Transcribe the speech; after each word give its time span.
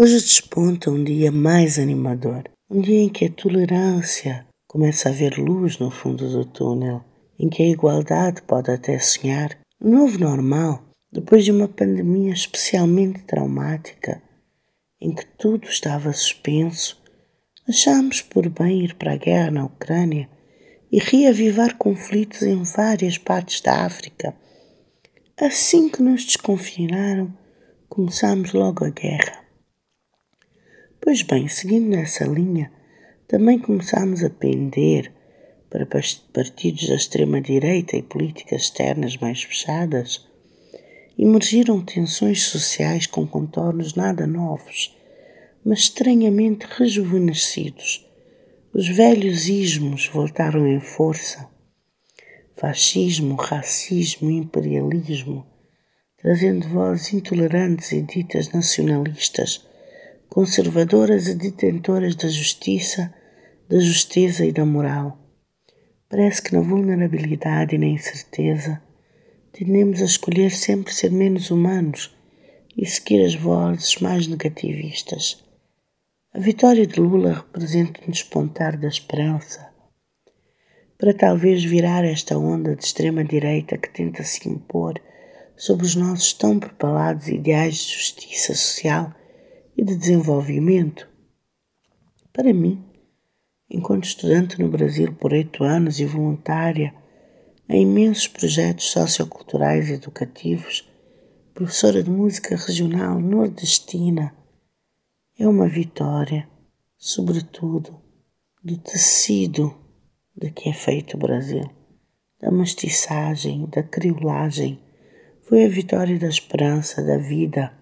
Hoje 0.00 0.20
desponta 0.20 0.92
um 0.92 1.02
dia 1.02 1.32
mais 1.32 1.76
animador, 1.76 2.44
um 2.70 2.80
dia 2.80 3.00
em 3.00 3.08
que 3.08 3.24
a 3.24 3.32
tolerância 3.32 4.46
começa 4.68 5.08
a 5.08 5.12
ver 5.12 5.36
luz 5.36 5.80
no 5.80 5.90
fundo 5.90 6.30
do 6.30 6.44
túnel, 6.44 7.02
em 7.36 7.48
que 7.48 7.64
a 7.64 7.68
igualdade 7.68 8.40
pode 8.42 8.70
até 8.70 8.96
sonhar. 9.00 9.58
Um 9.82 9.90
novo 9.90 10.16
normal, 10.16 10.84
depois 11.10 11.44
de 11.44 11.50
uma 11.50 11.66
pandemia 11.66 12.32
especialmente 12.32 13.24
traumática, 13.24 14.22
em 15.00 15.12
que 15.12 15.26
tudo 15.36 15.66
estava 15.66 16.12
suspenso, 16.12 17.02
achamos 17.68 18.22
por 18.22 18.48
bem 18.48 18.84
ir 18.84 18.94
para 18.94 19.14
a 19.14 19.16
guerra 19.16 19.50
na 19.50 19.64
Ucrânia 19.64 20.30
e 20.92 21.00
reavivar 21.00 21.76
conflitos 21.76 22.42
em 22.42 22.62
várias 22.62 23.18
partes 23.18 23.60
da 23.60 23.84
África. 23.84 24.32
Assim 25.36 25.88
que 25.88 26.00
nos 26.00 26.24
desconfinaram, 26.24 27.36
começamos 27.88 28.52
logo 28.52 28.84
a 28.84 28.90
guerra. 28.90 29.47
Pois 31.08 31.22
bem, 31.22 31.48
seguindo 31.48 31.88
nessa 31.88 32.24
linha, 32.26 32.70
também 33.26 33.58
começamos 33.58 34.22
a 34.22 34.28
pender 34.28 35.10
para 35.70 35.86
partidos 35.86 36.86
da 36.86 36.96
extrema-direita 36.96 37.96
e 37.96 38.02
políticas 38.02 38.64
externas 38.64 39.16
mais 39.16 39.42
fechadas. 39.42 40.28
Emergiram 41.18 41.82
tensões 41.82 42.42
sociais 42.42 43.06
com 43.06 43.26
contornos 43.26 43.94
nada 43.94 44.26
novos, 44.26 44.94
mas 45.64 45.78
estranhamente 45.78 46.66
rejuvenescidos. 46.76 48.06
Os 48.74 48.86
velhos 48.86 49.48
ismos 49.48 50.10
voltaram 50.12 50.68
em 50.68 50.78
força. 50.78 51.48
Fascismo, 52.54 53.34
racismo, 53.34 54.30
imperialismo, 54.30 55.46
trazendo 56.18 56.68
vozes 56.68 57.14
intolerantes 57.14 57.92
e 57.92 58.02
ditas 58.02 58.52
nacionalistas 58.52 59.66
conservadoras 60.28 61.26
e 61.26 61.34
detentoras 61.34 62.14
da 62.14 62.28
justiça, 62.28 63.12
da 63.68 63.78
justeza 63.80 64.44
e 64.44 64.52
da 64.52 64.64
moral. 64.64 65.18
Parece 66.08 66.42
que 66.42 66.54
na 66.54 66.60
vulnerabilidade 66.60 67.74
e 67.74 67.78
na 67.78 67.86
incerteza 67.86 68.80
tendemos 69.52 70.00
a 70.00 70.04
escolher 70.04 70.50
sempre 70.50 70.92
ser 70.92 71.10
menos 71.10 71.50
humanos 71.50 72.14
e 72.76 72.86
seguir 72.86 73.24
as 73.24 73.34
vozes 73.34 73.96
mais 73.96 74.26
negativistas. 74.26 75.44
A 76.32 76.38
vitória 76.38 76.86
de 76.86 77.00
Lula 77.00 77.34
representa 77.34 78.00
um 78.06 78.10
despontar 78.10 78.78
da 78.78 78.86
esperança 78.86 79.68
para 80.98 81.14
talvez 81.14 81.62
virar 81.64 82.04
esta 82.04 82.36
onda 82.36 82.74
de 82.74 82.84
extrema-direita 82.84 83.78
que 83.78 83.88
tenta 83.88 84.24
se 84.24 84.48
impor 84.48 85.00
sobre 85.56 85.86
os 85.86 85.94
nossos 85.94 86.32
tão 86.32 86.58
propalados 86.58 87.28
ideais 87.28 87.76
de 87.76 87.94
justiça 87.94 88.54
social 88.54 89.14
e 89.78 89.84
de 89.84 89.94
desenvolvimento. 89.94 91.08
Para 92.32 92.52
mim, 92.52 92.84
enquanto 93.70 94.06
estudante 94.06 94.60
no 94.60 94.68
Brasil 94.68 95.14
por 95.14 95.32
oito 95.32 95.62
anos 95.62 96.00
e 96.00 96.04
voluntária 96.04 96.92
em 97.68 97.82
imensos 97.82 98.26
projetos 98.26 98.90
socioculturais 98.90 99.88
e 99.88 99.92
educativos, 99.92 100.90
professora 101.54 102.02
de 102.02 102.10
música 102.10 102.56
regional 102.56 103.20
nordestina, 103.20 104.34
é 105.38 105.46
uma 105.46 105.68
vitória, 105.68 106.48
sobretudo, 106.96 107.96
do 108.64 108.76
tecido 108.78 109.72
de 110.36 110.50
que 110.50 110.68
é 110.70 110.72
feito 110.72 111.16
o 111.16 111.20
Brasil, 111.20 111.70
da 112.40 112.50
mestiçagem, 112.50 113.66
da 113.66 113.84
criolagem. 113.84 114.80
Foi 115.42 115.64
a 115.64 115.68
vitória 115.68 116.18
da 116.18 116.28
esperança, 116.28 117.00
da 117.00 117.16
vida 117.16 117.72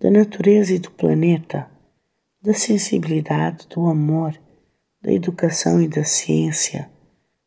da 0.00 0.10
natureza 0.10 0.72
e 0.72 0.78
do 0.78 0.90
planeta, 0.92 1.70
da 2.40 2.54
sensibilidade, 2.54 3.68
do 3.68 3.86
amor, 3.86 4.34
da 5.02 5.12
educação 5.12 5.80
e 5.82 5.86
da 5.86 6.04
ciência, 6.04 6.90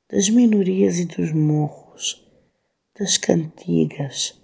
das 0.07 0.29
minorias 0.29 0.99
e 0.99 1.05
dos 1.05 1.31
morros, 1.31 2.23
das 2.97 3.17
cantigas, 3.17 4.39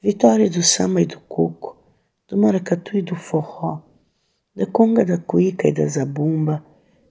vitória 0.00 0.48
do 0.48 0.62
samba 0.62 1.02
e 1.02 1.06
do 1.06 1.20
coco, 1.20 1.76
do 2.26 2.38
maracatu 2.38 2.96
e 2.96 3.02
do 3.02 3.14
forró, 3.14 3.82
da 4.56 4.64
conga, 4.64 5.04
da 5.04 5.18
cuíca 5.18 5.68
e 5.68 5.72
da 5.72 5.86
zabumba, 5.86 6.64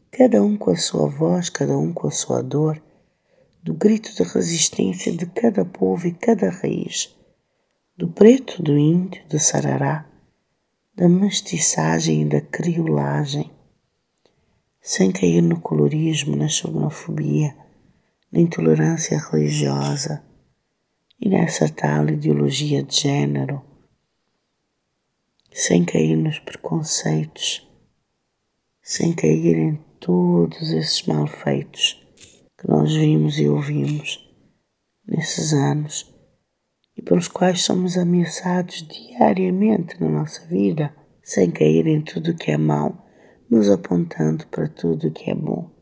cada 0.10 0.42
um 0.42 0.58
com 0.58 0.72
a 0.72 0.76
sua 0.76 1.08
voz, 1.08 1.48
cada 1.48 1.78
um 1.78 1.94
com 1.94 2.08
a 2.08 2.12
sua 2.12 2.42
dor, 2.42 2.82
do 3.62 3.76
grito 3.76 4.16
de 4.16 4.24
resistência 4.24 5.12
de 5.12 5.28
cada 5.28 5.64
povo 5.64 6.08
e 6.08 6.12
cada 6.12 6.50
raiz, 6.50 7.16
do 7.96 8.08
preto, 8.08 8.64
do 8.64 8.76
índio, 8.76 9.22
do 9.30 9.38
sarará, 9.38 10.10
da 10.96 11.10
mestiçagem 11.10 12.22
e 12.22 12.26
da 12.26 12.40
criolagem, 12.40 13.52
sem 14.80 15.12
cair 15.12 15.42
no 15.42 15.60
colorismo, 15.60 16.36
na 16.36 16.48
xenofobia, 16.48 17.56
na 18.32 18.40
intolerância 18.40 19.18
religiosa 19.18 20.24
e 21.20 21.30
nessa 21.30 21.68
tal 21.68 22.10
ideologia 22.10 22.84
de 22.84 23.02
gênero, 23.02 23.62
sem 25.52 25.84
cair 25.84 26.16
nos 26.16 26.38
preconceitos, 26.38 27.68
sem 28.82 29.14
cair 29.14 29.58
em 29.58 29.76
todos 30.00 30.72
esses 30.72 31.08
malfeitos 31.08 32.06
que 32.56 32.68
nós 32.68 32.94
vimos 32.94 33.40
e 33.40 33.48
ouvimos 33.48 34.30
nesses 35.08 35.54
anos 35.54 36.13
e 36.98 37.02
pelos 37.02 37.28
quais 37.28 37.62
somos 37.62 37.98
ameaçados 37.98 38.88
diariamente 38.88 40.00
na 40.00 40.10
nossa 40.10 40.46
vida, 40.48 40.94
sem 41.24 41.50
cair 41.50 41.88
em 41.88 42.02
tudo 42.02 42.36
que 42.36 42.52
é 42.52 42.58
mau, 42.58 43.08
mas 43.50 43.70
apontando 43.70 44.46
para 44.48 44.68
tudo 44.68 45.12
que 45.12 45.30
é 45.30 45.36
bom. 45.36 45.73